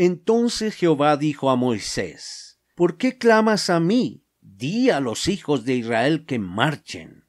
Entonces 0.00 0.76
Jehová 0.76 1.16
dijo 1.16 1.50
a 1.50 1.56
Moisés, 1.56 2.60
¿Por 2.76 2.96
qué 2.96 3.18
clamas 3.18 3.68
a 3.68 3.80
mí? 3.80 4.24
Di 4.40 4.90
a 4.90 5.00
los 5.00 5.26
hijos 5.26 5.64
de 5.64 5.74
Israel 5.74 6.24
que 6.24 6.38
marchen. 6.38 7.24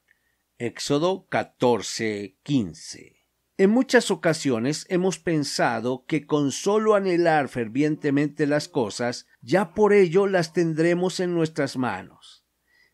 Éxodo 0.60 1.28
14, 1.30 2.38
15. 2.44 3.16
En 3.58 3.72
muchas 3.72 4.12
ocasiones 4.12 4.86
hemos 4.88 5.18
pensado 5.18 6.06
que 6.06 6.28
con 6.28 6.52
solo 6.52 6.94
anhelar 6.94 7.50
fervientemente 7.50 8.46
las 8.46 8.68
cosas, 8.68 9.26
ya 9.42 9.74
por 9.74 9.92
ello 9.92 10.28
las 10.28 10.54
tendremos 10.54 11.20
en 11.20 11.34
nuestras 11.34 11.76
manos. 11.76 12.46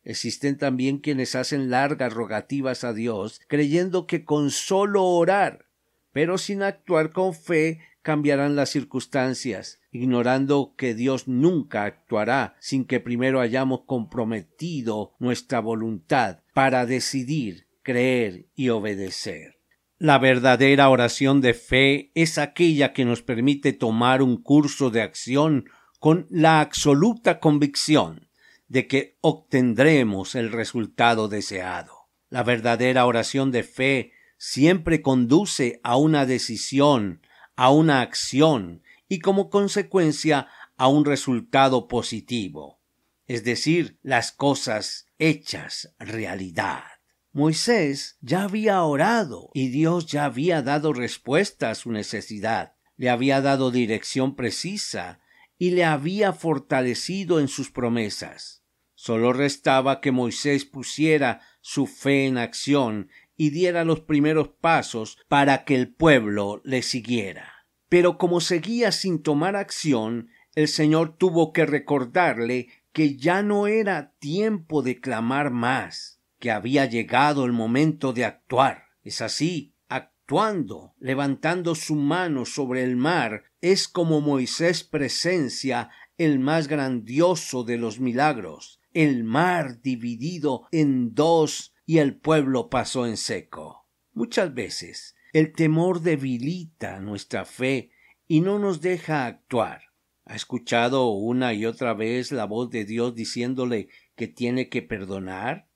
Existen 0.06 0.58
también 0.58 1.00
quienes 1.00 1.36
hacen 1.36 1.70
largas 1.70 2.14
rogativas 2.14 2.86
a 2.86 2.94
Dios, 2.94 3.42
creyendo 3.50 4.08
que 4.08 4.24
con 4.24 4.52
solo 4.52 5.04
orar, 5.04 5.66
pero 6.14 6.38
sin 6.38 6.64
actuar 6.64 7.12
con 7.12 7.34
fe, 7.34 7.82
cambiarán 8.06 8.56
las 8.56 8.70
circunstancias, 8.70 9.82
ignorando 9.92 10.76
que 10.78 10.94
Dios 10.94 11.28
nunca 11.28 11.86
actuará 11.86 12.56
sin 12.60 12.86
que 12.86 13.00
primero 13.00 13.42
hayamos 13.42 13.82
comprometido 13.88 15.16
nuestra 15.18 15.60
voluntad 15.60 16.42
para 16.54 16.86
decidir, 16.86 17.66
creer 17.82 18.46
y 18.54 18.70
obedecer. 18.70 19.56
La 19.98 20.20
verdadera 20.20 20.88
oración 20.90 21.42
de 21.42 21.56
fe 21.56 22.12
es 22.14 22.38
aquella 22.38 22.94
que 22.94 23.06
nos 23.06 23.24
permite 23.24 23.74
tomar 23.74 24.22
un 24.22 24.40
curso 24.40 24.92
de 24.92 25.02
acción 25.02 25.66
con 26.00 26.28
la 26.30 26.62
absoluta 26.62 27.40
convicción 27.40 28.30
de 28.68 28.86
que 28.86 29.18
obtendremos 29.22 30.36
el 30.36 30.52
resultado 30.52 31.28
deseado. 31.28 31.94
La 32.30 32.44
verdadera 32.44 33.08
oración 33.08 33.50
de 33.50 33.64
fe 33.64 34.12
siempre 34.38 35.02
conduce 35.02 35.80
a 35.82 35.98
una 35.98 36.28
decisión 36.28 37.22
a 37.56 37.72
una 37.72 38.02
acción 38.02 38.84
y 39.08 39.20
como 39.20 39.50
consecuencia 39.50 40.48
a 40.78 40.88
un 40.88 41.06
resultado 41.06 41.88
positivo, 41.88 42.80
es 43.28 43.44
decir, 43.44 43.98
las 44.02 44.32
cosas 44.32 45.08
hechas 45.18 45.94
realidad. 46.00 46.84
Moisés 47.32 48.18
ya 48.22 48.44
había 48.44 48.82
orado 48.84 49.50
y 49.54 49.70
Dios 49.70 50.06
ya 50.06 50.26
había 50.26 50.62
dado 50.62 50.94
respuesta 50.94 51.70
a 51.70 51.76
su 51.76 51.92
necesidad, 51.92 52.76
le 52.98 53.10
había 53.10 53.42
dado 53.42 53.72
dirección 53.72 54.36
precisa 54.36 55.20
y 55.58 55.72
le 55.72 55.86
había 55.86 56.34
fortalecido 56.34 57.40
en 57.40 57.48
sus 57.48 57.72
promesas. 57.72 58.64
Solo 58.94 59.34
restaba 59.34 60.00
que 60.00 60.12
Moisés 60.12 60.66
pusiera 60.66 61.42
su 61.62 61.88
fe 61.88 62.26
en 62.26 62.38
acción 62.38 63.10
y 63.38 63.50
diera 63.50 63.84
los 63.84 64.02
primeros 64.02 64.50
pasos 64.50 65.18
para 65.28 65.66
que 65.66 65.76
el 65.76 65.94
pueblo 65.94 66.62
le 66.64 66.82
siguiera. 66.82 67.66
Pero 67.90 68.18
como 68.18 68.42
seguía 68.42 68.92
sin 68.92 69.22
tomar 69.22 69.56
acción, 69.56 70.30
el 70.56 70.68
Señor 70.68 71.18
tuvo 71.18 71.54
que 71.54 71.66
recordarle 71.66 72.70
que 72.94 73.18
ya 73.18 73.44
no 73.44 73.68
era 73.68 74.14
tiempo 74.20 74.82
de 74.82 75.00
clamar 75.00 75.52
más, 75.52 76.22
que 76.40 76.50
había 76.50 76.86
llegado 76.86 77.46
el 77.46 77.52
momento 77.52 78.14
de 78.14 78.26
actuar. 78.26 78.86
Es 79.04 79.22
así, 79.22 79.76
actuando, 79.90 80.96
levantando 81.00 81.76
su 81.76 81.96
mano 81.96 82.46
sobre 82.46 82.84
el 82.84 82.96
mar, 82.96 83.44
es 83.62 83.88
como 83.88 84.22
Moisés 84.22 84.84
presencia 84.84 85.90
el 86.18 86.40
más 86.40 86.68
grandioso 86.68 87.64
de 87.64 87.78
los 87.78 88.00
milagros, 88.00 88.80
el 88.94 89.26
mar 89.26 89.82
dividido 89.82 90.68
en 90.72 91.14
dos 91.14 91.75
y 91.86 92.00
el 92.00 92.16
pueblo 92.16 92.70
pasó 92.70 93.06
en 93.06 93.18
seco. 93.18 93.88
Muchas 94.14 94.54
veces 94.54 95.16
el 95.34 95.54
temor 95.54 96.02
debilita 96.02 97.00
nuestra 97.00 97.46
fe 97.46 97.92
y 98.28 98.42
no 98.42 98.60
nos 98.60 98.82
deja 98.82 99.26
actuar. 99.26 99.82
¿Ha 100.26 100.36
escuchado 100.36 101.10
una 101.10 101.54
y 101.54 101.66
otra 101.66 101.94
vez 101.94 102.32
la 102.32 102.46
voz 102.46 102.70
de 102.72 102.86
Dios 102.86 103.14
diciéndole 103.14 103.90
que 104.16 104.28
tiene 104.28 104.70
que 104.70 104.82
perdonar, 104.82 105.68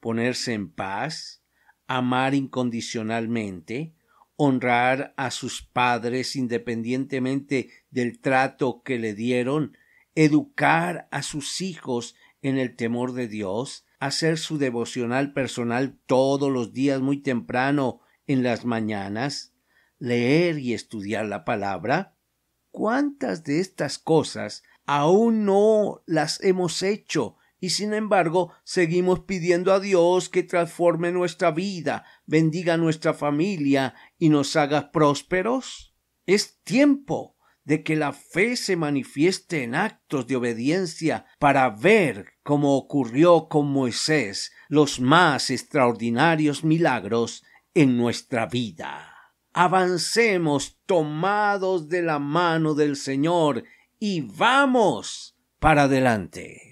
ponerse 0.00 0.54
en 0.54 0.72
paz, 0.72 1.44
amar 1.86 2.34
incondicionalmente, 2.34 3.94
honrar 4.36 5.14
a 5.16 5.30
sus 5.30 5.62
padres 5.62 6.34
independientemente 6.34 7.70
del 7.90 8.18
trato 8.18 8.82
que 8.82 8.98
le 8.98 9.14
dieron, 9.14 9.76
educar 10.14 11.06
a 11.10 11.22
sus 11.22 11.60
hijos 11.60 12.16
en 12.40 12.58
el 12.58 12.74
temor 12.74 13.12
de 13.12 13.28
Dios, 13.28 13.86
hacer 14.02 14.36
su 14.36 14.58
devocional 14.58 15.32
personal 15.32 15.96
todos 16.06 16.50
los 16.50 16.72
días 16.72 17.00
muy 17.00 17.22
temprano 17.22 18.00
en 18.26 18.42
las 18.42 18.64
mañanas, 18.64 19.54
leer 20.00 20.58
y 20.58 20.74
estudiar 20.74 21.26
la 21.26 21.44
palabra? 21.44 22.16
¿Cuántas 22.72 23.44
de 23.44 23.60
estas 23.60 24.00
cosas 24.00 24.64
aún 24.86 25.44
no 25.44 26.02
las 26.04 26.42
hemos 26.42 26.82
hecho 26.82 27.36
y 27.60 27.70
sin 27.70 27.94
embargo 27.94 28.52
seguimos 28.64 29.20
pidiendo 29.20 29.72
a 29.72 29.78
Dios 29.78 30.28
que 30.28 30.42
transforme 30.42 31.12
nuestra 31.12 31.52
vida, 31.52 32.04
bendiga 32.26 32.76
nuestra 32.76 33.14
familia 33.14 33.94
y 34.18 34.30
nos 34.30 34.56
haga 34.56 34.90
prósperos? 34.90 35.94
Es 36.26 36.60
tiempo 36.64 37.36
de 37.64 37.82
que 37.82 37.96
la 37.96 38.12
fe 38.12 38.56
se 38.56 38.76
manifieste 38.76 39.62
en 39.62 39.74
actos 39.74 40.26
de 40.26 40.36
obediencia 40.36 41.26
para 41.38 41.70
ver, 41.70 42.34
como 42.42 42.76
ocurrió 42.76 43.48
con 43.48 43.68
Moisés, 43.68 44.52
los 44.68 45.00
más 45.00 45.50
extraordinarios 45.50 46.64
milagros 46.64 47.44
en 47.74 47.96
nuestra 47.96 48.46
vida. 48.46 49.08
Avancemos 49.52 50.78
tomados 50.86 51.88
de 51.88 52.02
la 52.02 52.18
mano 52.18 52.74
del 52.74 52.96
Señor 52.96 53.64
y 53.98 54.22
vamos 54.22 55.36
para 55.58 55.84
adelante. 55.84 56.71